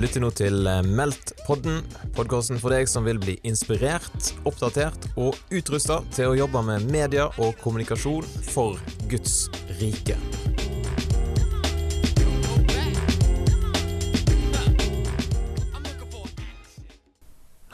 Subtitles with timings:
[0.00, 1.82] Lytter nå til eh, Meldt-podden,
[2.16, 7.26] podkasten for deg som vil bli inspirert, oppdatert og utrusta til å jobbe med media
[7.36, 8.80] og kommunikasjon for
[9.12, 10.16] Guds rike.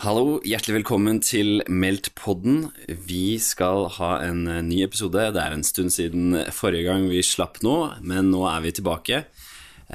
[0.02, 2.72] Hallo, hjertelig velkommen til Meldt-podden.
[3.06, 5.30] Vi skal ha en eh, ny episode.
[5.30, 9.28] Det er en stund siden forrige gang vi slapp nå, men nå er vi tilbake.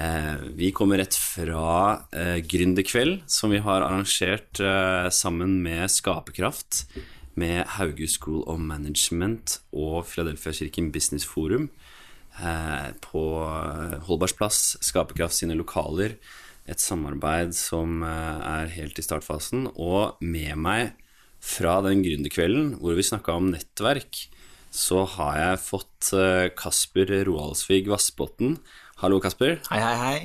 [0.01, 6.85] Eh, vi kommer rett fra eh, Gründerkveld, som vi har arrangert eh, sammen med Skaperkraft,
[7.37, 11.69] med Hauge School of Management og Philadelphia Kirken Business Forum
[12.41, 13.25] eh, på
[14.07, 16.17] Holbergsplass, Skaperkraft sine lokaler
[16.69, 19.67] et samarbeid som eh, er helt i startfasen.
[19.75, 20.93] Og med meg
[21.41, 24.27] fra den gründerkvelden hvor vi snakka om nettverk,
[24.71, 28.55] så har jeg fått eh, Kasper Roaldsvig Vassbotn.
[29.01, 29.55] Hallo, Kasper.
[29.71, 30.17] Hei, hei, hei.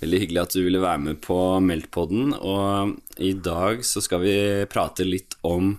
[0.00, 2.30] Veldig hyggelig at du ville være med på Meltpodden.
[2.32, 4.36] Og i dag så skal vi
[4.72, 5.74] prate litt om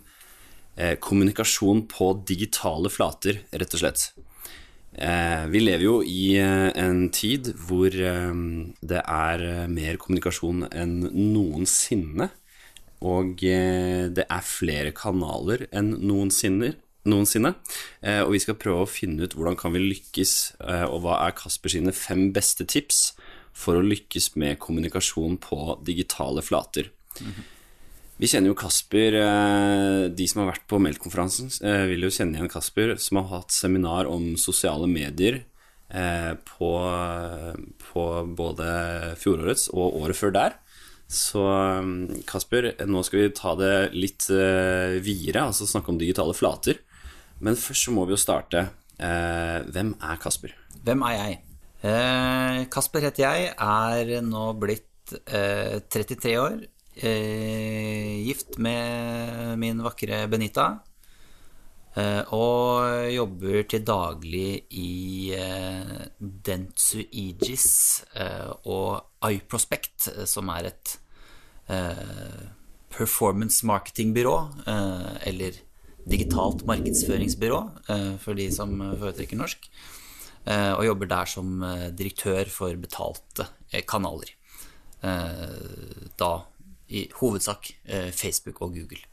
[0.76, 4.06] eh, kommunikasjon på digitale flater, rett og slett.
[4.94, 8.38] Eh, vi lever jo i eh, en tid hvor eh,
[8.86, 12.30] det er mer kommunikasjon enn noensinne.
[13.02, 16.76] Og det er flere kanaler enn noensinne.
[17.10, 17.54] Noensinne.
[18.26, 20.34] Og vi skal prøve å finne ut hvordan kan vi lykkes,
[20.92, 23.14] og hva er Kasper sine fem beste tips
[23.58, 26.92] for å lykkes med kommunikasjon på digitale flater.
[28.18, 32.34] Vi kjenner jo Kasper, eh, de som har vært på Melk-konferansen, eh, vil jo kjenne
[32.34, 35.44] igjen Kasper, som har hatt seminar om sosiale medier
[35.92, 36.72] eh, på,
[37.78, 38.72] på både
[39.22, 40.58] fjorårets og året før der.
[41.08, 41.46] Så
[42.28, 46.82] Kasper, nå skal vi ta det litt videre, altså snakke om digitale flater.
[47.40, 48.68] Men først så må vi jo starte.
[48.98, 50.56] Hvem er Kasper?
[50.84, 51.36] Hvem er jeg?
[52.74, 56.58] Kasper heter jeg, er nå blitt 33 år
[57.04, 60.68] eh, gift med min vakre Benita.
[61.98, 70.70] Eh, og jobber til daglig i eh, Dentsu Aegis eh, og iProspect, eh, som er
[70.70, 70.98] et
[71.74, 72.44] eh,
[72.94, 74.38] performance marketingbyrå,
[75.28, 75.58] eller
[76.08, 77.62] digitalt markedsføringsbyrå,
[78.24, 79.70] for de som foretrekker norsk.
[80.48, 81.64] og jobber der som
[81.96, 83.48] direktør for betalte
[83.86, 84.32] kanaler.
[86.18, 86.32] da
[86.88, 89.04] i hovedsak eh, Facebook og Google.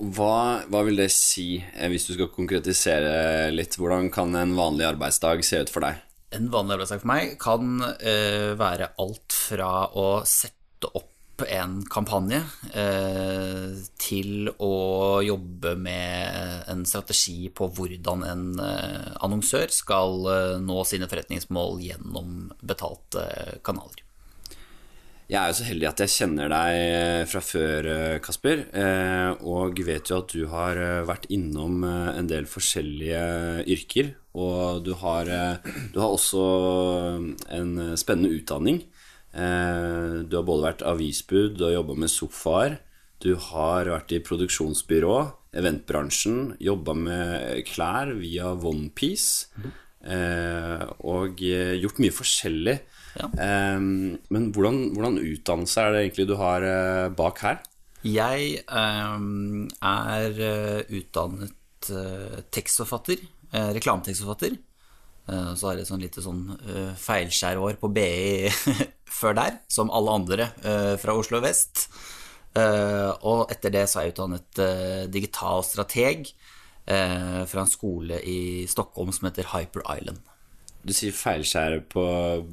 [0.00, 3.76] Hva, hva, vil det si, eh, hvis du skal konkretisere litt?
[3.76, 6.00] Hvordan kan en vanlig arbeidsdag se ut for deg?
[6.36, 7.80] En vanlig arbeidsdag for meg kan
[8.60, 11.09] være alt fra å sette opp
[11.48, 12.42] en kampanje
[12.74, 14.74] eh, til å
[15.24, 20.30] jobbe med en strategi på hvordan en eh, annonsør skal
[20.60, 23.26] nå sine forretningsmål gjennom betalte
[23.66, 24.04] kanaler.
[25.30, 28.64] Jeg er jo så heldig at jeg kjenner deg eh, fra før, eh, Kasper.
[28.74, 34.10] Eh, og vet jo at du har vært innom en del forskjellige yrker.
[34.34, 35.30] Og du har,
[35.94, 36.42] du har også
[37.54, 38.82] en spennende utdanning.
[39.30, 42.80] Du har både vært avisbud, du har jobba med sofaer.
[43.20, 45.16] Du har vært i produksjonsbyrå,
[45.60, 49.50] eventbransjen, jobba med klær via OnePiece.
[49.60, 49.74] Mm.
[51.04, 52.76] Og gjort mye forskjellig.
[53.20, 53.28] Ja.
[53.36, 56.64] Men hvordan, hvordan, utdannelse er det egentlig du har
[57.18, 57.60] bak her?
[58.08, 60.40] Jeg er
[60.88, 61.90] utdannet
[62.56, 63.20] tekstforfatter,
[63.76, 64.56] reklametekstforfatter.
[65.28, 66.42] så har jeg et sånn lite sånn
[67.04, 68.48] feilskjærår på BI
[69.10, 70.48] før der, som alle andre
[71.02, 71.88] fra Oslo vest.
[72.56, 74.62] og etter det så er jeg utdannet
[75.12, 76.32] digital strateg
[76.86, 80.22] fra en skole i Stockholm som heter Hyper Island.
[80.80, 82.02] Du sier feilskjære på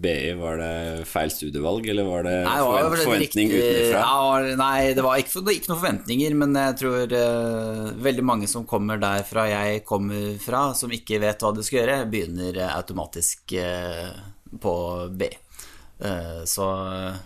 [0.04, 0.34] BI.
[0.36, 4.02] Var det feil studievalg, eller var det nei, var det forventning utenfra?
[4.02, 8.68] Ja, nei, det var ikke, ikke, noen forventninger, men jeg tror uh, veldig mange som
[8.68, 14.12] kommer derfra jeg kommer fra, som ikke vet hva de skal gjøre, begynner automatisk uh,
[14.60, 14.76] på
[15.16, 15.32] BI.
[15.98, 16.66] Uh, så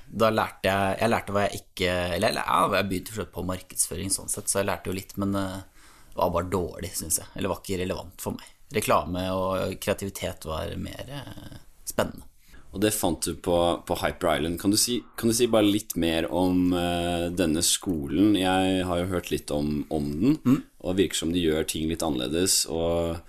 [0.07, 4.47] da lærte jeg Jeg lærte hva jeg ikke Eller jeg begynte på markedsføring sånn sett,
[4.47, 7.27] så jeg lærte jo litt, men det var bare dårlig, syns jeg.
[7.35, 11.55] Eller var ikke relevant for meg reklame og kreativitet var mer eh,
[11.87, 12.27] spennende.
[12.71, 14.55] Og det fant du på, på Hyper Island.
[14.61, 18.31] Kan du, si, kan du, si, bare litt mer om uh, denne skolen?
[18.39, 20.61] Jeg har jo hørt litt om, om den, mm.
[20.79, 23.19] og virker som de gjør ting litt annerledes og,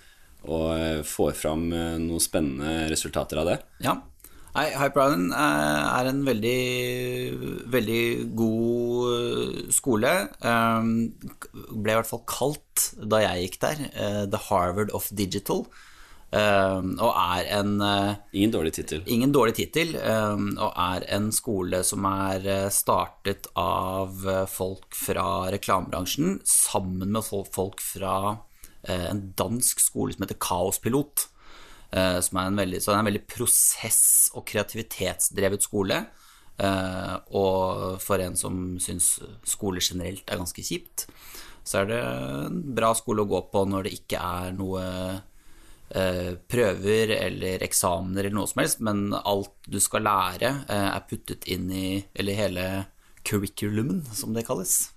[0.46, 3.58] og får fram noen spennende resultater av det.
[3.82, 3.96] Ja,
[4.52, 6.58] Nei, Hyper Island er en veldig,
[7.72, 8.02] veldig
[8.37, 10.10] god eh, skole.
[10.44, 10.90] Um,
[11.72, 15.64] ble i hvert fall kalt da jeg gikk der, uh, The Harvard of Digital.
[16.32, 17.72] og er en
[18.32, 19.02] Ingen dårlig tittel.
[19.06, 27.12] Ingen dårlig tittel, og er en skole som er startet av folk fra reklamebransjen sammen
[27.12, 28.38] med folk fra
[28.88, 31.28] en dansk skole som heter Kaospilot.
[31.92, 35.98] Som er en veldig, så er en veldig prosess- og kreativitetsdrevet skole.
[37.36, 41.04] Og for en som syns skole generelt er ganske kjipt,
[41.64, 44.82] så er det en bra skole å gå på når det ikke er noe
[45.94, 51.06] eh, prøver eller eksamener eller noe som helst, men alt du skal lære, eh, er
[51.08, 52.66] puttet inn i Eller hele
[53.24, 54.92] curriculumen, som det kalles.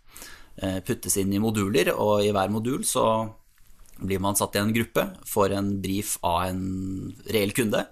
[0.58, 3.06] Eh, puttes inn i moduler, og i hver modul så
[4.02, 6.64] blir man satt i en gruppe, får en brief av en
[7.32, 7.86] reell kunde,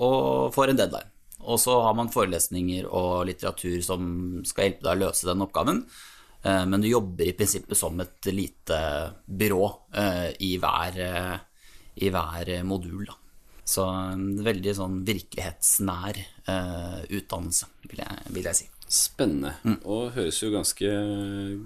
[0.00, 1.10] og får en deadline.
[1.48, 4.06] Og så har man forelesninger og litteratur som
[4.48, 5.82] skal hjelpe deg å løse den oppgaven.
[6.42, 8.78] Eh, men du jobber i prinsippet som et lite
[9.26, 9.62] byrå
[9.94, 11.36] eh, i hver, eh,
[12.04, 13.06] i hver modul.
[13.08, 13.16] Da.
[13.68, 16.22] Så en veldig sånn virkelighetsnær
[17.12, 18.68] utdannelse, vil jeg, vil jeg si.
[18.88, 19.54] Spennende.
[19.64, 19.80] Mm.
[19.84, 20.92] Og høres jo ganske,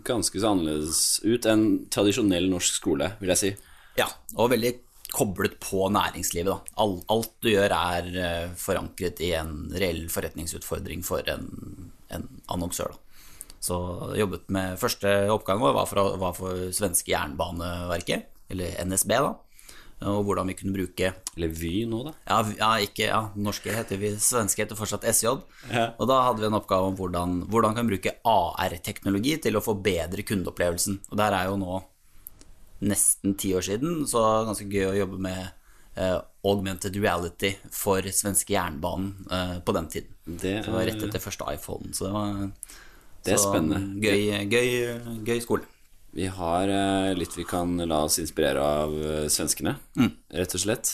[0.07, 3.53] ganske så annerledes ut enn tradisjonell norsk skole, vil jeg si.
[3.99, 4.73] Ja, og veldig
[5.13, 6.51] koblet på næringslivet.
[6.51, 6.75] Da.
[6.83, 11.49] Alt, alt du gjør, er forankret i en reell forretningsutfordring for en,
[12.11, 12.97] en annonsør.
[12.97, 13.03] Da.
[13.63, 13.77] Så
[14.19, 19.37] jobbet med Første oppgang vår var for, var for svenske Jernbaneverket, eller NSB, da.
[20.09, 22.13] Og hvordan vi kunne bruke Eller Vy nå, da?
[22.27, 25.33] Ja, ja, ikke, ja norske heter vi, svenske heter fortsatt SJ.
[25.71, 25.87] Ja.
[25.97, 30.27] Og da hadde vi en oppgave om hvordan, hvordan kan bruke AR-teknologi til å forbedre
[30.27, 31.01] kundeopplevelsen.
[31.11, 31.81] Og der er jo nå
[32.83, 35.43] nesten ti år siden, så ganske gøy å jobbe med
[35.95, 36.19] eh,
[36.49, 40.17] augmented reality for svenske jernbanen eh, på den tiden.
[40.27, 40.65] Det, er...
[40.67, 41.93] det var rett etter første iPhone.
[41.95, 42.33] Så det var
[43.23, 44.01] det er så spennende.
[44.03, 44.71] Gøy, gøy,
[45.23, 45.69] gøy, skole.
[46.13, 50.11] Vi har eh, litt vi kan la oss inspirere av eh, svenskene, mm.
[50.37, 50.93] rett og slett.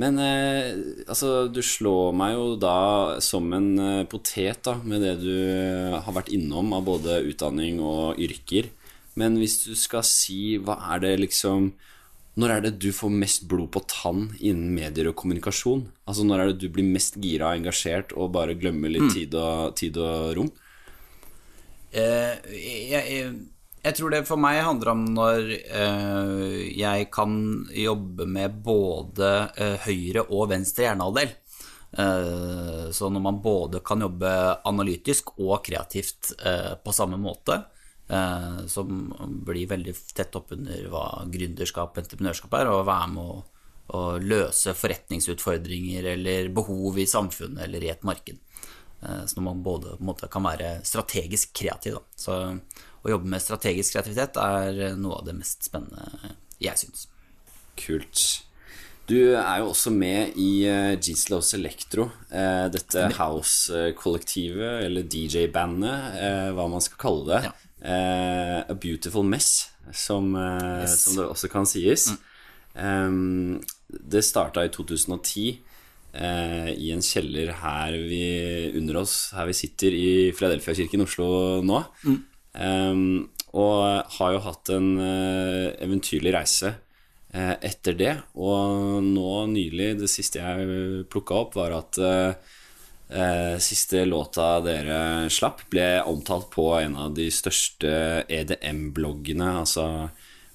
[0.00, 0.72] Men eh,
[1.06, 5.34] altså, du slår meg jo da som en eh, potet da, med det du
[5.94, 8.72] har vært innom av både utdanning og yrker.
[9.20, 11.74] Men hvis du skal si hva er det liksom
[12.34, 15.84] Når er det du får mest blod på tann innen medier og kommunikasjon?
[16.02, 19.14] Altså Når er det du blir mest gira og engasjert og bare glemmer litt mm.
[19.14, 20.50] tid, og, tid og rom?
[21.94, 23.28] Eh, jeg, jeg,
[23.92, 27.34] tror det for meg handler om når eh, jeg kan
[27.68, 31.34] jobbe med både eh, høyre og venstre hjernehalvdel.
[31.94, 34.28] Så når man både kan jobbe
[34.66, 36.32] analytisk og kreativt
[36.82, 37.60] på samme måte,
[38.66, 39.12] som
[39.46, 43.36] blir veldig tett oppunder hva gründerskap og entreprenørskap er, og være med å,
[43.94, 48.42] å løse forretningsutfordringer eller behov i samfunnet eller i et marked.
[48.98, 52.00] Så når man både måte, kan være strategisk kreativ.
[52.00, 52.18] Da.
[52.18, 52.40] Så
[53.04, 57.06] å jobbe med strategisk kreativitet er noe av det mest spennende jeg syns.
[57.78, 58.22] Kult.
[59.04, 66.16] Du er jo også med i uh, Gislos Electro, uh, dette house-kollektivet, eller DJ-bandet,
[66.56, 67.42] hva man skal kalle det.
[67.50, 67.54] Ja.
[67.84, 71.02] A Beautiful Mess, som, yes.
[71.02, 72.06] som, det også kan sies.
[72.72, 73.58] Mm.
[73.92, 75.58] Det starta i 2010
[76.14, 78.24] eh, i en kjeller her vi,
[78.78, 81.28] under oss, her vi sitter i Philadelphia-kirken i Oslo
[81.66, 81.82] nå.
[82.04, 82.20] Mm.
[82.54, 82.94] Eh,
[83.54, 86.72] og har jo hatt en eh, eventyrlig reise
[87.30, 88.14] eh, etter det.
[88.34, 95.66] Og nå nylig, det siste jeg plukka opp, var at eh, siste låta dere slapp,
[95.70, 100.08] ble omtalt på en av de største EDM-bloggene, altså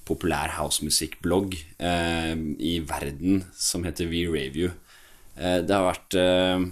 [0.10, 4.74] populær housemusikkblogg eh, i verden, som heter V-Review.
[5.38, 6.66] Eh, det har vært eh,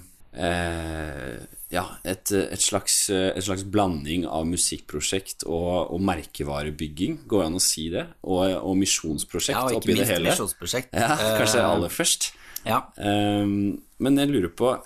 [0.47, 7.47] eh, ja, et, et, slags, et, slags, blanding av musikkprosjekt og, og, merkevarebygging, går det
[7.49, 8.05] an å si det?
[8.23, 10.29] Og, og misjonsprosjekt ja, og oppi det hele.
[10.29, 10.93] Misjonsprosjekt.
[10.95, 12.29] Ja, kanskje uh, aller først.
[12.67, 12.85] Ja.
[12.95, 14.77] Um, men jeg lurer på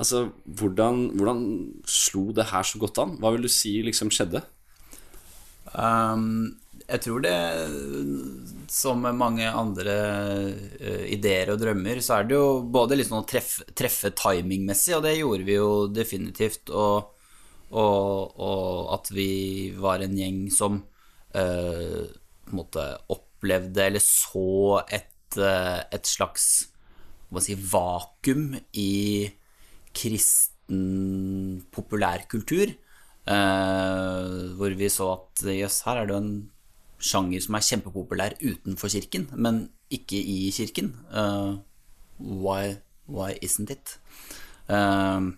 [0.00, 1.40] Altså, hvordan, hvordan,
[1.84, 3.16] slo det her så godt an?
[3.20, 4.40] Hva vil du si liksom skjedde?
[5.74, 6.54] Um,
[6.90, 7.36] jeg tror det,
[8.70, 9.94] som med mange andre
[10.80, 15.04] uh, ideer og drømmer, så er det jo både liksom å treffe, treffe timingmessig, og
[15.06, 16.72] det gjorde vi jo definitivt.
[16.74, 17.12] Og,
[17.70, 19.30] og, og at vi
[19.78, 26.50] var en gjeng som uh, på en måte opplevde eller så et, uh, et slags
[27.30, 28.92] hva si, vakuum i
[29.94, 32.74] kristen populærkultur.
[33.30, 36.32] Uh, hvor vi så at jøss, her er det jo en
[37.00, 40.92] sjanger som er kjempepopulær utenfor kirken, men ikke i kirken.
[41.10, 41.58] Uh,
[42.18, 42.76] why,
[43.08, 43.96] why, isn't it?
[44.70, 45.32] Uh,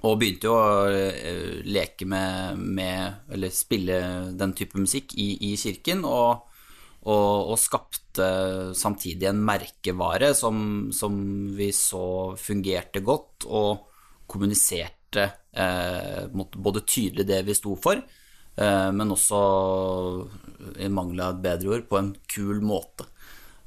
[0.00, 3.98] og begynte jo å uh, leke med, med, Eller spille
[4.38, 6.04] den type musikk i, i kirken.
[6.08, 6.46] Og,
[7.00, 8.30] og, og skapte
[8.76, 11.14] samtidig en merkevare som, som,
[11.56, 13.86] vi så fungerte godt, og
[14.30, 19.38] kommuniserte eh, både tydelig det vi sto for, eh, men også,
[20.82, 23.06] i mangel av et bedre ord, på en kul måte.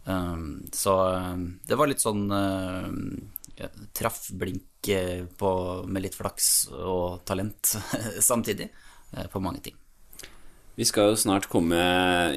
[0.06, 0.38] Eh,
[0.72, 1.38] så eh,
[1.68, 5.54] det var litt sånn eh, traff blink eh, på,
[5.88, 7.76] med litt flaks og talent
[8.32, 8.70] samtidig
[9.30, 9.76] på mange ting.
[10.74, 11.78] Vi skal jo snart komme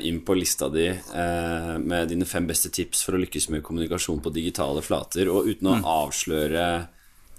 [0.04, 4.20] inn på lista di eh, med dine fem beste tips for å lykkes med kommunikasjon
[4.20, 5.30] på digitale flater.
[5.32, 5.86] Og uten å mm.
[5.88, 6.66] avsløre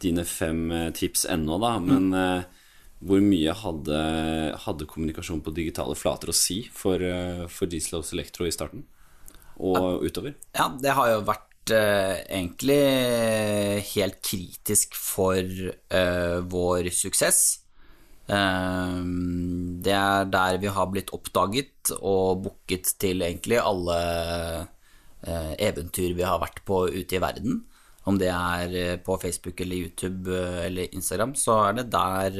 [0.01, 2.56] dine fem eh, tips ennå, da, men eh,
[2.99, 3.97] hvor mye hadde,
[4.63, 8.87] hadde, kommunikasjon på digitale flater å si for, for for Dieselovs Electro i starten?
[9.57, 10.09] Og ja.
[10.09, 10.33] utover?
[10.57, 12.81] Ja, det har jo vært eh, egentlig
[13.93, 17.67] helt kritisk for eh, vår suksess.
[18.27, 23.99] Ehm, det er der vi har blitt oppdaget og booket til egentlig alle
[25.23, 27.63] eh, eventyr vi har vært på ute i verden.
[28.07, 32.39] Om det er eh, på Facebook eller YouTube eh, eller Instagram, så er det der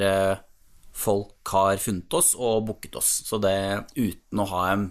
[0.98, 3.12] folk har funnet oss og booket oss.
[3.28, 3.58] Så det
[3.96, 4.88] uten å ha en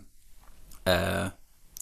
[0.87, 1.27] eh,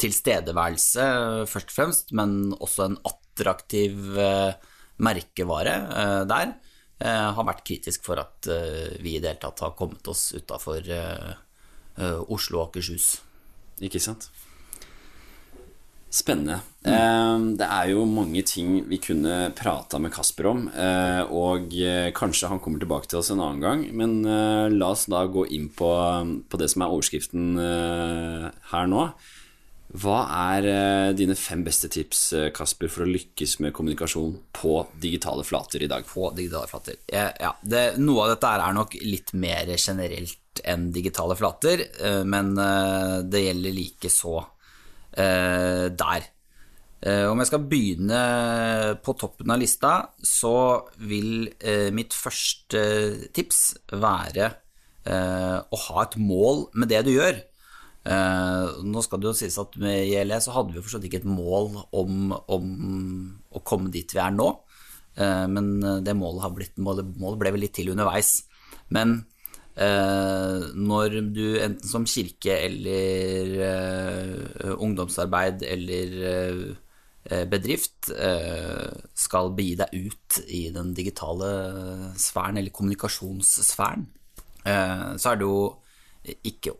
[0.00, 1.08] tilstedeværelse,
[1.50, 4.70] først og fremst, men også en attraktiv eh,
[5.04, 6.54] merkevare eh, der,
[7.02, 10.28] Eh, har vært kritisk for at eh, vi i det hele tatt har kommet oss
[10.36, 11.32] utafor eh,
[12.32, 13.16] Oslo og Akershus.
[13.82, 14.28] Ikke sant.
[16.14, 16.60] Spennende.
[16.86, 17.56] Mm.
[17.58, 20.60] Det er jo mange ting vi kunne prata med Kasper om,
[21.34, 21.72] og
[22.14, 23.82] kanskje han kommer tilbake til oss en annen gang.
[23.98, 24.20] Men
[24.70, 25.90] la oss da gå inn på,
[26.46, 29.08] på det som er overskriften her nå.
[29.94, 34.78] Hva er eh, dine fem beste tips eh, Kasper, for å lykkes med kommunikasjon på
[34.98, 36.06] digitale flater i dag?
[36.08, 41.36] På digitale flater, ja, det, Noe av dette er nok litt mer generelt enn digitale
[41.38, 42.56] flater, eh, men
[43.30, 44.40] det gjelder like så
[45.14, 46.26] der.
[47.04, 48.20] Om jeg skal begynne
[49.04, 49.90] på toppen av lista,
[50.24, 50.54] så
[51.04, 51.50] vil
[51.94, 52.80] mitt første
[53.36, 53.60] tips
[53.92, 54.48] være
[55.04, 57.42] å ha et mål med det du gjør.
[58.84, 61.70] Nå skal det jo sies at med ILE så hadde vi forstått ikke et mål
[61.96, 62.66] om, om,
[63.52, 64.48] å komme dit vi er nå.
[65.20, 65.70] Men
[66.04, 68.42] det målet, blitt, målet, ble vel litt til underveis.
[68.92, 69.22] Men
[69.74, 73.56] når du enten som kirke eller
[74.78, 76.14] ungdomsarbeid eller
[77.50, 78.12] bedrift
[79.18, 81.50] skal begi deg ut i den digitale
[82.14, 84.06] sfæren, eller kommunikasjonssfæren,
[84.62, 85.58] så er det jo
[86.46, 86.76] ikke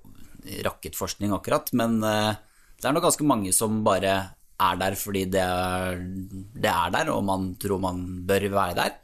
[0.65, 2.33] rakettforskning, akkurat, men eh,
[2.79, 4.15] det er nok ganske mange som bare
[4.65, 5.99] er der fordi det er,
[6.55, 8.99] det er der, og man tror man bør være der.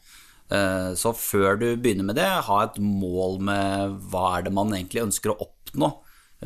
[0.51, 4.75] Eh, så før du begynner med det, ha et mål med hva er det man
[4.75, 5.93] egentlig ønsker å oppnå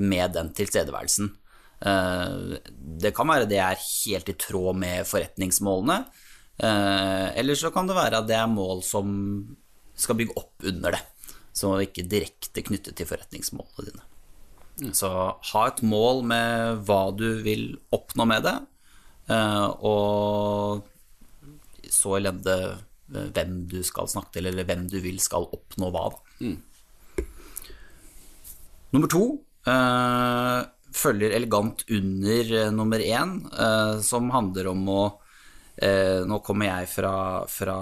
[0.03, 1.33] med den tilstedeværelsen.
[1.85, 2.61] Eh,
[3.05, 6.05] det kan være det er helt i tråd med forretningsmålene,
[6.55, 9.09] eller så kan det være at det er mål som
[9.99, 11.01] skal bygge opp under det,
[11.51, 14.95] som ikke direkte knyttet til forretningsmålene dine.
[14.95, 15.09] Så
[15.53, 18.57] ha et mål med hva du vil oppnå med det,
[19.31, 20.83] eh, og
[21.95, 22.81] så lende eh,
[23.35, 26.07] hvem du skal snakke til, eller hvem du vil skal oppnå hva.
[26.41, 26.57] Mm.
[28.95, 29.25] Nummer to
[29.71, 30.61] eh,
[30.95, 33.39] følger elegant under nummer én,
[34.07, 35.03] som handler om å
[35.75, 37.15] Eh, nå kommer jeg fra,
[37.51, 37.75] fra,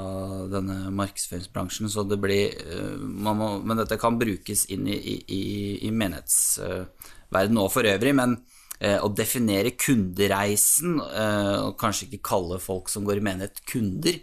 [0.48, 5.42] denne markedsføringsbransjen, så det blir eh, må, Men dette kan brukes inn i, i,
[5.84, 8.14] i menighetsverden og for øvrig.
[8.16, 8.38] Men
[8.80, 14.22] eh, å definere kundereisen, eh, og kanskje ikke kalle folk som går i menighet, kunder,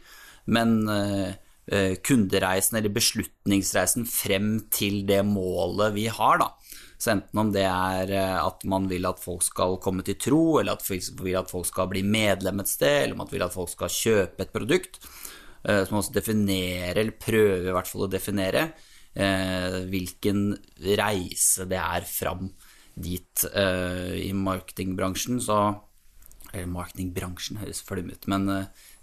[0.49, 1.31] men eh,
[1.71, 6.51] eh, kundereisen eller beslutningsreisen frem til det målet vi har, da.
[6.99, 10.43] Så enten om det er eh, at man vil at folk skal komme til tro,
[10.59, 13.55] eller at folk vil at folk skal bli medlem et sted, eller man vil at
[13.55, 15.01] folk skal kjøpe et produkt,
[15.59, 18.61] så så man også definere, eller prøve i hvert fall å definere,
[19.91, 20.53] hvilken
[20.95, 22.45] reise det er fram
[22.95, 25.41] dit i marketingbransjen.
[25.43, 25.57] Så
[26.53, 28.47] eller marketingbransjen høres flim ut, men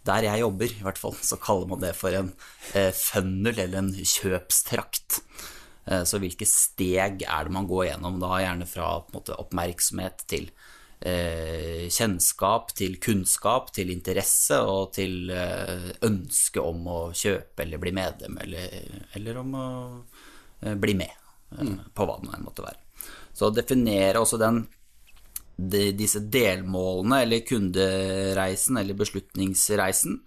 [0.06, 2.32] der jeg jobber, i hvert fall, så kaller man det for en
[2.94, 5.20] funnel eller en kjøpstrakt.
[5.86, 10.48] Eh, så hvilke steg er det man går gjennom da, gjerne fra måte, oppmerksomhet til
[11.00, 17.94] eh, kjennskap, til kunnskap, til interesse og til eh, ønske om å kjøpe eller bli
[17.96, 18.80] medlem, eller,
[19.18, 19.68] eller om å
[20.62, 21.78] eh, bli med eh, mm.
[21.94, 22.82] på hva det nå måtte være.
[23.36, 24.64] Så definere også den
[25.56, 30.20] de, disse delmålene, eller kundereisen, eller beslutningsreisen,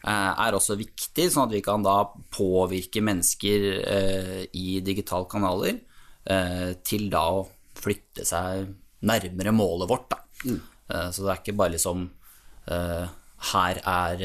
[0.00, 1.98] Eh, er også viktig, sånn at vi kan da
[2.32, 5.74] påvirke mennesker eh, i digitale kanaler
[6.24, 7.42] eh, til da å
[7.76, 8.70] flytte seg
[9.04, 10.16] nærmere målet vårt.
[10.46, 12.06] Eh, så det er ikke bare liksom
[12.72, 13.12] eh,
[13.50, 14.24] her er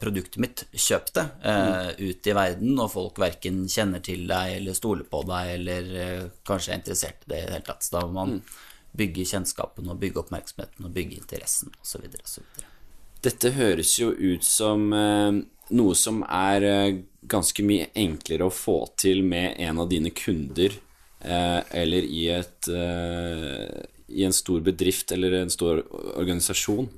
[0.00, 4.76] produktet mitt, kjøp det, eh, ut i verden, og folk verken kjenner til deg eller
[4.76, 5.90] stoler på deg eller
[6.44, 7.84] kanskje er interessert i det i det hele tatt.
[7.84, 8.38] Så da må man
[8.94, 12.06] bygge kjennskapen og bygge oppmerksomheten og bygge interessen osv.
[13.24, 15.38] Dette høres jo ut som eh,
[15.74, 16.98] noe som er eh,
[17.30, 20.76] ganske mye enklere å få til med en av dine kunder,
[21.24, 25.80] eh, eller i, et, i en stor bedrift eller en stor
[26.14, 26.90] organisasjon.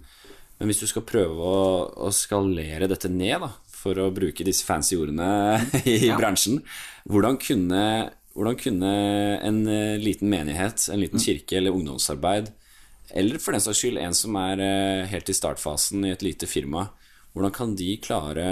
[0.59, 1.63] Men hvis du skal prøve å,
[2.09, 6.17] å skalere dette ned, da, for å bruke disse fancy ordene i Ja.
[6.19, 6.63] bransjen,
[7.07, 7.83] hvordan kunne,
[8.37, 8.93] hvordan kunne
[9.43, 12.53] en eh, liten menighet, en liten kirke eller ungdomsarbeid,
[13.17, 16.47] eller for den saks skyld en som er eh, helt i startfasen i et lite
[16.51, 16.89] firma,
[17.37, 18.47] hvordan kan de klare,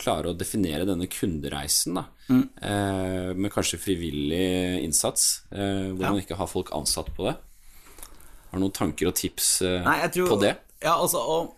[0.00, 2.06] klare å definere denne kundereisen, da?
[2.30, 6.12] Eh, med kanskje frivillig innsats, eh, hvor Ja.
[6.12, 7.36] man ikke har folk ansatt på det?
[8.50, 10.56] Har du noen tanker og tips eh, Nei, tror, på det?
[10.82, 11.54] Ja, altså, og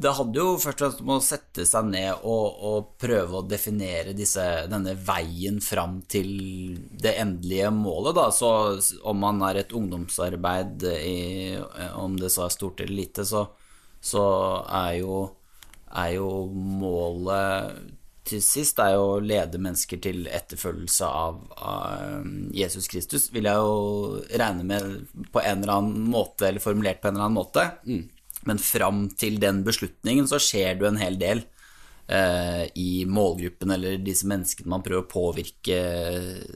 [0.00, 3.46] det hadde jo først og fremst om å sette seg ned og, og prøve å
[3.46, 6.30] definere disse, denne veien fram til
[7.02, 8.30] det endelige målet, da.
[8.32, 8.50] Så
[9.10, 11.58] om man er et ungdomsarbeid, i,
[12.00, 13.44] om det så er stort eller lite, så,
[14.00, 14.24] så
[14.64, 15.18] er, jo,
[15.92, 17.80] er jo målet
[18.30, 22.24] til sist er jo å lede mennesker til etterfølgelse av, av
[22.56, 27.10] Jesus Kristus, vil jeg jo regne med på en eller annen måte, eller formulert på
[27.10, 27.66] en eller annen måte.
[28.48, 31.42] Men fram til den beslutningen så skjer det jo en hel del
[32.08, 35.80] eh, i målgruppen, eller disse menneskene man prøver å påvirke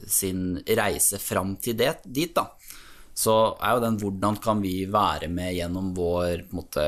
[0.09, 2.49] sin reise fram til det, dit, da.
[3.15, 6.87] Så er jo den hvordan kan vi være med gjennom vår måte,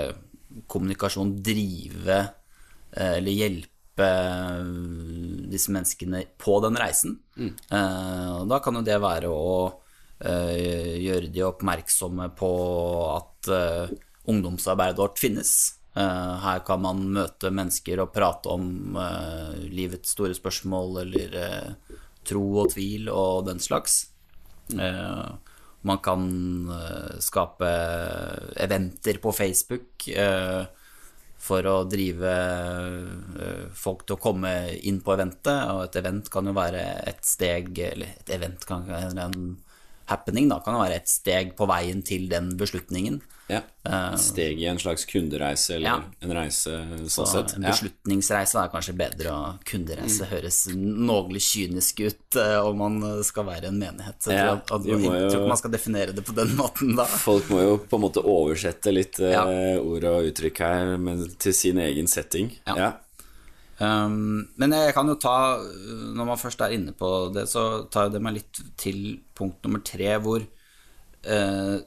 [0.68, 4.72] kommunikasjon, drive eh, eller hjelpe eh,
[5.54, 7.20] disse menneskene på den reisen.
[7.38, 9.54] Eh, og da kan jo det være å
[10.20, 12.52] eh, gjøre de oppmerksomme på
[13.14, 13.96] at eh,
[14.28, 15.78] ungdomsarbeidet vårt finnes.
[15.98, 21.96] Eh, her kan man møte mennesker og prate om eh, livets store spørsmål eller eh,
[22.28, 24.06] tro og tvil og den slags.
[24.68, 26.24] Man kan
[27.24, 27.70] skape
[28.60, 30.10] eventer på Facebook
[31.48, 32.34] for å drive
[33.72, 34.52] folk til å komme
[34.92, 35.72] inn på eventet.
[35.72, 39.48] Og et event kan jo være et steg Eller et event kan være en
[40.08, 43.22] happening da, kan være et steg på veien til den beslutningen.
[43.48, 43.62] Ja.
[43.88, 46.04] Et steg i en slags kundereise, eller Ja.
[46.22, 46.74] en reise
[47.08, 47.54] Så sånn sett.
[47.56, 50.32] en beslutningsreise er kanskje bedre, og kundereise Mm.
[50.34, 54.20] høres noenlunde kynisk ut eh, om man skal være en menighet.
[54.20, 56.48] Så jeg Ja, tror, at, må jeg tror ikke man skal definere det på den
[56.60, 57.06] måten da.
[57.06, 59.46] Folk må jo på en måte oversette litt eh, Ja.
[59.80, 62.52] ord og uttrykk her men til sin egen setting.
[62.68, 62.98] Ja.
[63.78, 65.62] Um, men jeg kan jo ta,
[66.18, 69.84] når man først er inne på det, så tar det meg litt til punkt nummer
[69.86, 71.78] tre, hvor uh,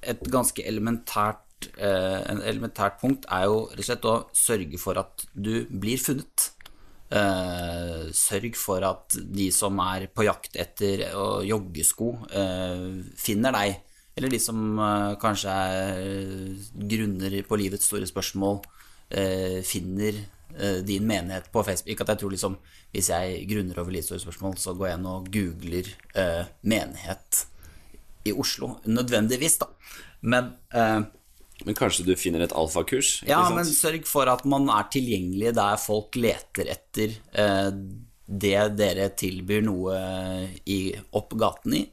[0.00, 5.02] et ganske elementært, uh, en elementært punkt er jo rett og slett å sørge for
[5.02, 6.52] at du blir funnet.
[7.06, 11.04] Uh, sørg for at de som er på jakt etter
[11.46, 12.08] joggesko,
[13.20, 13.76] finner deg.
[14.16, 14.80] Eller de som
[15.20, 16.00] kanskje er
[16.72, 18.62] grunner på livets store spørsmål,
[19.68, 20.24] finner
[20.86, 21.92] din menighet på Facebook.
[21.92, 22.56] Ikke at jeg tror liksom
[22.94, 27.42] Hvis jeg grunner over livets spørsmål, så går jeg inn og googler eh, menighet
[28.24, 28.76] i Oslo.
[28.86, 29.68] Nødvendigvis, da.
[30.22, 31.02] Men eh,
[31.66, 33.22] Men kanskje du finner et alfakurs?
[33.26, 33.56] ja, sant?
[33.56, 37.70] men sørg for at man er tilgjengelig der folk leter etter eh,
[38.26, 39.94] det dere tilbyr noe
[40.66, 40.80] i,
[41.14, 41.84] opp gaten i.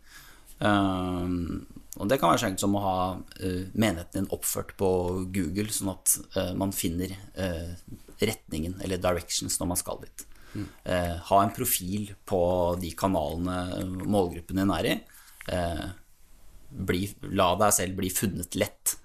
[0.64, 1.66] Um,
[2.02, 2.98] og det kan være så enkelt som å ha
[3.38, 4.90] eh, menigheten din oppført på
[5.34, 7.76] Google, sånn at eh, man finner eh,
[8.30, 10.26] retningen, eller directions, når man skal dit.
[10.86, 12.40] Eh, ha en profil på
[12.82, 14.98] de kanalene målgruppen din er i.
[15.50, 15.88] Eh,
[16.70, 18.98] bli, la deg selv bli funnet lett.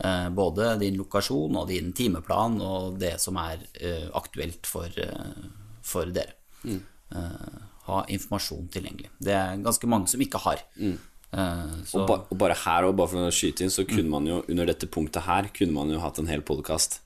[0.00, 5.44] Eh, både din lokasjon og din timeplan og det som er eh, aktuelt for, eh,
[5.84, 6.34] for dere.
[6.64, 9.10] Eh, ha informasjon tilgjengelig.
[9.20, 10.64] Det er ganske mange som ikke har.
[10.80, 14.08] Eh, så, Og, ba, og bare her, og bare for å skyte inn, så kunne
[14.08, 17.02] man jo under dette punktet her kunne man jo hatt en hel podkast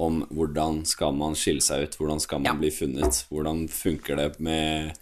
[0.00, 2.58] om hvordan skal man skille seg ut, hvordan skal man Ja.
[2.58, 4.92] bli funnet, hvordan funker det med,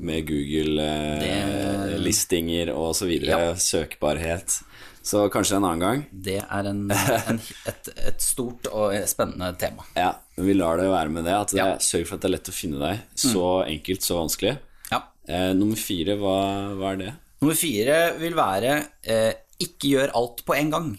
[0.00, 3.54] med Google-listinger og så videre, Ja.
[3.54, 4.60] søkbarhet.
[5.08, 6.02] Så kanskje en annen gang.
[6.12, 9.82] det er en, en, et, et stort og spennende tema.
[9.96, 11.32] Ja, men vi lar det være med det.
[11.34, 11.76] At det Ja.
[11.78, 12.98] Sørg for at det er lett å finne deg.
[13.16, 14.58] Så enkelt, så vanskelig.
[14.92, 15.00] Ja.
[15.28, 16.36] Eh, nummer fire, hva,
[16.76, 17.12] hva er det?
[17.40, 18.72] Nummer fire vil være
[19.06, 20.98] eh, ikke gjør alt på en gang.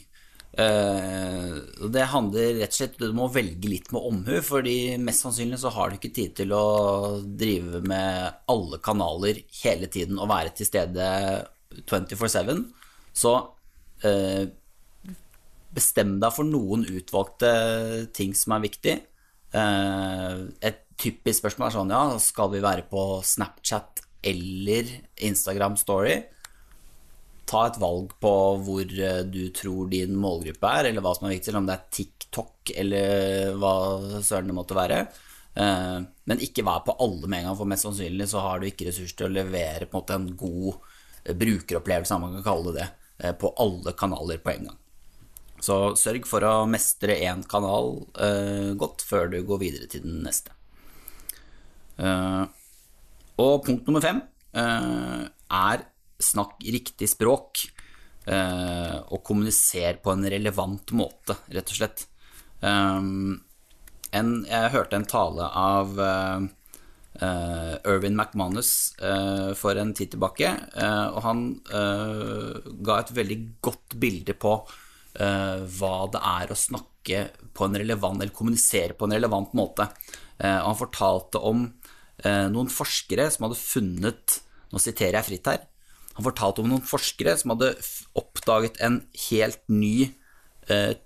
[0.59, 5.59] Og det handler rett og slett Du må velge litt med omhu, fordi mest sannsynlig
[5.61, 6.65] så har du ikke tid til å
[7.23, 11.07] drive med alle kanaler hele tiden og være til stede
[11.85, 12.65] 24-7.
[13.15, 13.33] Så
[14.03, 14.43] uh,
[15.75, 17.53] bestem deg for noen utvalgte
[18.15, 18.97] ting som er viktig.
[19.53, 24.89] Uh, et typisk spørsmål er sånn, ja, skal vi være på Snapchat eller
[25.29, 26.17] Instagram Story?
[27.49, 28.31] Ta et valg på
[28.61, 31.87] hvor eh, du tror din målgruppe er, eller hva som er viktig, om det er
[31.97, 33.73] TikTok eller hva
[34.21, 34.99] søren det måtte være.
[35.57, 35.95] Eh,
[36.29, 38.91] men ikke vær på alle med en gang, for mest sannsynlig så har du ikke
[38.91, 40.69] ressurser til å levere på en måte en god
[41.23, 42.85] eh, brukeropplevelse, man kan kalle det
[43.19, 44.77] det, på alle kanaler på en gang.
[45.59, 47.97] Så sørg for å mestre én kanal
[48.79, 50.53] godt før du går videre til den neste.
[53.35, 54.21] Og punkt nummer fem
[54.55, 55.83] er
[56.19, 57.65] snakk riktig språk.
[58.29, 62.05] Eh, og kommuniser på en relevant måte, rett og slett.
[62.59, 66.41] En, jeg hørte en tale av uh,
[67.87, 68.71] Irvin McManus
[69.55, 74.53] for en tid tilbake, og han ga et veldig godt bilde på
[75.15, 77.23] hva det er å snakke
[77.55, 79.87] på en relevant, eller kommunisere på en relevant måte.
[80.43, 81.65] han fortalte om
[82.27, 85.63] noen forskere som hadde funnet Nå siterer jeg fritt her.
[86.19, 87.73] Han fortalte om noen forskere som hadde
[88.19, 90.11] oppdaget en helt ny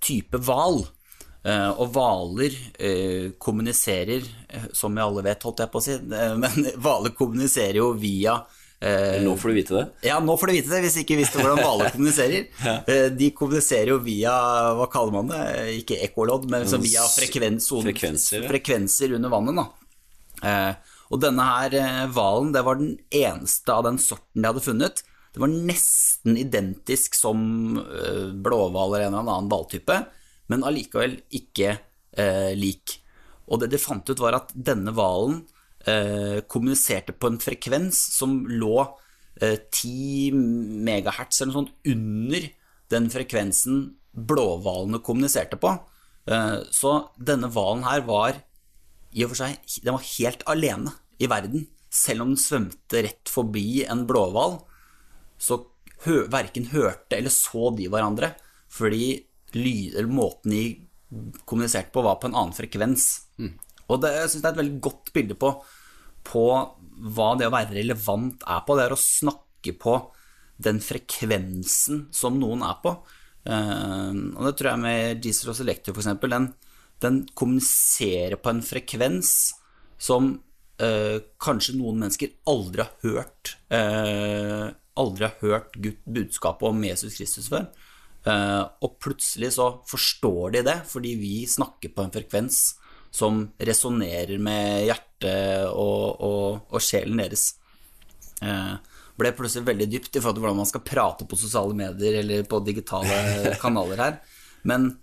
[0.04, 0.82] type hval.
[1.44, 4.24] Uh, og hvaler uh, kommuniserer,
[4.72, 5.98] som vi alle vet, holdt jeg på å si,
[6.44, 8.42] men hvaler kommuniserer jo via
[8.84, 9.84] Nå får du vite det?
[10.10, 12.50] Ja, nå får du vite det, hvis ikke visste hvordan hvaler kommuniserer.
[12.68, 12.74] ja.
[13.16, 14.34] De kommuniserer jo via,
[14.76, 15.46] hva kaller man det,
[15.78, 19.62] ikke ekkolodd, men via frekvens, frekvenser, frekvenser, under vannet.
[19.62, 20.60] Da.
[21.12, 25.04] Og denne her hvalen, det var den eneste av den sorten de hadde funnet.
[25.34, 27.40] Det var nesten identisk som
[28.46, 29.98] blåhval eller en eller annen hvaltype
[30.52, 31.76] men allikevel ikke
[32.20, 32.98] eh, lik.
[33.52, 35.42] Og det de fant ut, var at denne hvalen
[35.88, 38.78] eh, kommuniserte på en frekvens som lå
[39.42, 40.36] eh, 10
[40.88, 42.48] megahertz eller noe sånt under
[42.94, 45.76] den frekvensen blåhvalene kommuniserte på.
[46.30, 48.42] Eh, så denne hvalen her var
[49.14, 51.68] i og for seg Den var helt alene i verden.
[51.94, 54.58] Selv om den svømte rett forbi en blåhval,
[55.38, 55.60] så
[56.08, 58.34] hø verken hørte eller så de hverandre.
[58.74, 59.22] Fordi
[59.54, 60.64] lyd, måten de
[61.46, 63.08] kommuniserte på, var på en annen frekvens.
[63.38, 63.54] Mm.
[63.92, 65.52] Og det, jeg syns det er et veldig godt bilde på,
[66.26, 66.46] på,
[67.14, 68.78] hva det å være relevant er på.
[68.78, 69.98] Det er å snakke på
[70.64, 72.96] den frekvensen som noen er på.
[73.44, 76.14] Uh, og det tror jeg med Jesus og Selector, f.eks.
[76.32, 76.54] Den,
[77.02, 79.32] den kommuniserer på en frekvens
[79.98, 80.36] som
[80.82, 83.56] eh, kanskje noen mennesker aldri har hørt.
[83.74, 85.76] eh, aldri har hørt
[86.06, 87.68] budskapet om Jesus Kristus før.
[88.24, 92.62] Eh, og plutselig så forstår de det, fordi vi snakker på en frekvens
[93.14, 97.52] som resonnerer med hjertet og, og, og sjelen deres.
[98.42, 98.76] Eh,
[99.20, 102.48] ble plutselig veldig dypt i forhold til hvordan man skal prate på sosiale medier eller
[102.50, 104.18] på digitale kanaler her.
[104.70, 104.94] Men,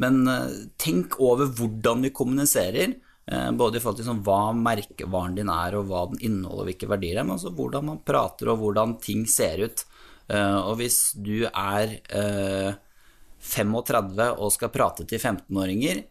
[0.00, 2.98] men uh, tenk over hvordan vi kommuniserer.
[3.30, 6.88] Både i forhold til sånn, hva merkevaren din er, og hva den inneholder, og hvilke
[6.90, 9.84] verdier det er, men også hvordan man prater, og hvordan ting ser ut.
[10.30, 11.96] Eh, og hvis du er
[13.40, 16.04] 35 eh, og skal prate til 15-åringer,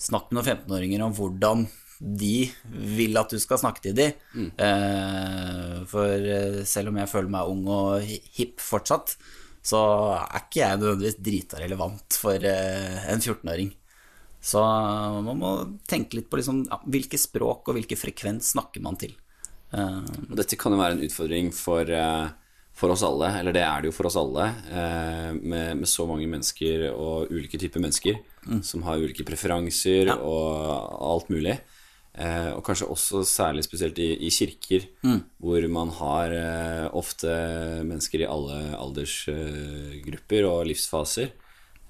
[0.00, 2.50] snakk med noen 15-åringer om hvordan de
[2.96, 4.16] vil at du skal snakke til dem.
[4.36, 4.50] Mm.
[4.66, 6.30] Eh, for
[6.68, 9.16] selv om jeg føler meg ung og hipp fortsatt,
[9.66, 9.80] så
[10.20, 13.72] er ikke jeg nødvendigvis drita relevant for en 14-åring.
[14.46, 14.62] Så
[15.26, 15.52] man må
[15.90, 19.16] tenke litt på liksom, ja, hvilke språk og hvilke frekvens snakker man til.
[20.38, 21.90] Dette kan jo være en utfordring for
[22.76, 26.04] for oss alle, eller det er det jo for oss alle, eh, med, med, så
[26.08, 28.60] mange mennesker og ulike typer mennesker mm.
[28.66, 30.16] som har ulike preferanser ja.
[30.20, 30.82] og
[31.14, 31.56] alt mulig.
[32.16, 35.18] Eh, og kanskje også særlig spesielt i, i kirker, mm.
[35.42, 37.28] hvor man har eh, ofte
[37.84, 41.34] mennesker i alle aldersgrupper og livsfaser.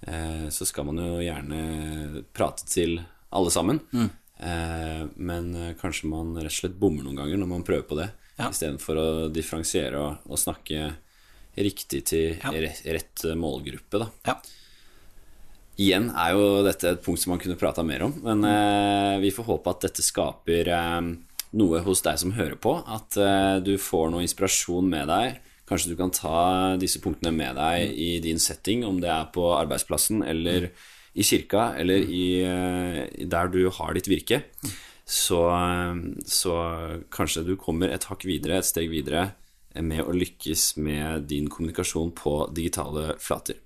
[0.02, 2.98] Eh, så skal man jo gjerne prate til
[3.30, 3.80] alle sammen.
[3.94, 4.10] Mm.
[4.38, 7.96] Eh, men eh, kanskje man rett og slett bommer noen ganger når man prøver på
[7.96, 8.50] det ja.
[8.50, 10.90] istedenfor å differensiere og, og, snakke
[11.56, 12.52] riktig til ja.
[12.52, 14.02] rett, rett, målgruppe.
[14.02, 14.10] Da.
[14.28, 14.36] Ja.
[15.76, 18.50] Igjen er jo dette et punkt som man kunne prata mer om, men mm.
[18.50, 21.10] eh, vi får håpe at dette skaper eh,
[21.60, 22.78] noe hos deg som hører på.
[22.80, 25.38] At eh, du får noe inspirasjon med deg.
[25.68, 26.40] Kanskje du kan ta
[26.80, 27.94] disse punktene med deg mm.
[28.06, 30.84] i din setting, om det er på arbeidsplassen eller mm.
[31.20, 34.44] i kirka eller i, eh, der du har ditt virke.
[34.64, 35.40] Mm så,
[36.26, 36.52] så,
[37.14, 39.30] kanskje du kommer et hakk videre, et steg videre,
[39.76, 43.60] med å lykkes med din kommunikasjon på digitale flater.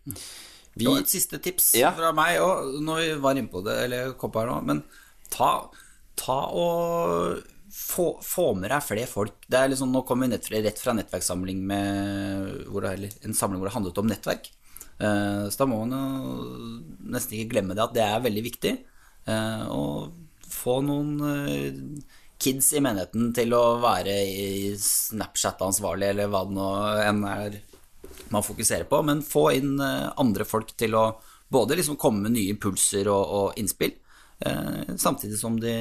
[0.78, 1.90] Vi, og et siste tips ja.
[1.96, 4.84] fra meg òg, når vi var inne på det, eller kom her nå, men
[5.32, 5.50] ta,
[6.18, 7.40] ta og
[7.74, 9.42] få, få med deg flere folk.
[9.50, 13.36] Det er liksom, nå kommer vi nett, rett fra nettverkssamling med hvor det, eller en
[13.36, 14.50] samling hvor det handlet om nettverk.
[15.00, 18.74] Uh, så da må man jo nesten ikke glemme det at det er veldig viktig.
[19.28, 19.82] Uh, å
[20.50, 24.46] få noen uh, kids i menigheten til å være i
[24.80, 26.70] Snapchat-ansvarlig, eller hva det nå
[27.04, 27.60] enn er
[28.30, 31.04] man fokuserer på, men få inn andre folk til å
[31.50, 33.92] både liksom komme med nye impulser og, og innspill,
[34.46, 35.74] eh, samtidig som de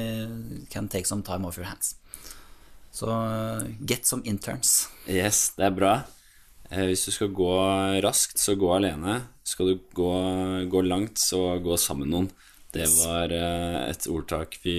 [0.70, 1.94] can take some time off your hands.
[2.92, 3.06] Så
[3.86, 4.88] get some interns.
[5.06, 5.92] Yes, det er bra.
[6.70, 7.50] Eh, hvis du skal gå
[8.02, 9.20] raskt, så gå alene.
[9.46, 10.10] Skal du gå,
[10.70, 12.30] gå langt, så gå sammen med noen.
[12.70, 14.76] Det var eh, et ordtak vi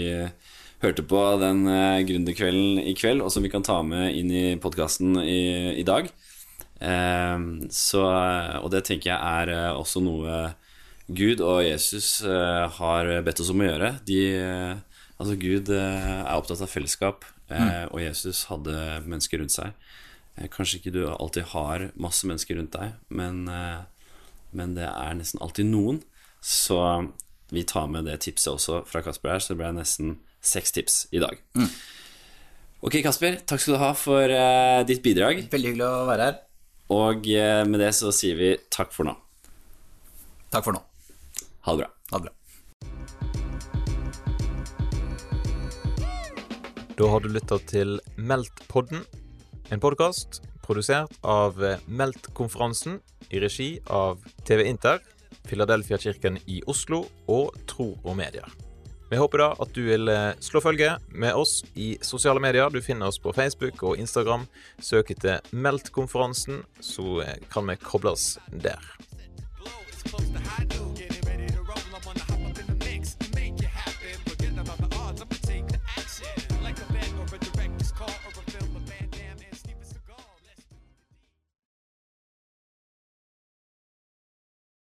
[0.82, 4.46] hørte på den eh, gründerkvelden i kveld, og som vi kan ta med inn i
[4.60, 5.42] podkasten i,
[5.80, 6.08] i, dag.
[6.82, 10.56] Så, og det tenker jeg er også noe
[11.12, 13.92] Gud og Jesus har bedt oss om å gjøre.
[14.08, 14.22] De,
[15.20, 17.92] altså Gud er opptatt av fellesskap, mm.
[17.92, 19.76] og Jesus hadde mennesker rundt seg.
[20.56, 23.44] Kanskje ikke du alltid har masse mennesker rundt deg, men,
[24.56, 26.02] men det er nesten alltid noen.
[26.42, 26.80] Så
[27.52, 31.02] vi tar med det tipset også fra Kasper her, så det ble nesten seks tips
[31.14, 31.38] i dag.
[31.60, 31.68] Mm.
[32.88, 33.38] Ok, Kasper.
[33.46, 34.40] Takk skal du ha for
[34.90, 35.44] ditt bidrag.
[35.52, 36.40] Veldig hyggelig å være her.
[36.92, 39.16] Og uh, med det så sier vi takk for nå.
[40.52, 40.82] Takk for nå.
[41.68, 41.90] Ha det bra.
[42.12, 42.36] Ha det bra.
[47.00, 49.06] Da har du lytta til Meldt-podden,
[49.72, 53.00] en podkast produsert av Meldt-konferansen
[53.32, 55.00] i regi av TV Inter
[55.50, 58.52] Filadelfia-kirken i Oslo og Tro og Medier.
[59.12, 62.72] Vi håper da at du vil eh, slå følge med oss i sosiale medier.
[62.72, 64.46] Du finner oss på Facebook og Instagram.
[64.80, 68.80] Søk etter Meldt-konferansen, så eh, kan vi kobles der.